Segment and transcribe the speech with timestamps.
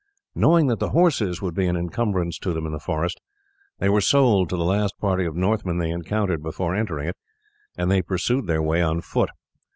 [0.33, 3.21] Knowing that the horses would be an encumbrance to them in the forest,
[3.77, 7.17] they were sold to the last party of Northmen they encountered before entering it,
[7.77, 9.29] and they pursued their way on foot.